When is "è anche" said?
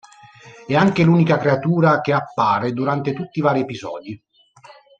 0.65-1.03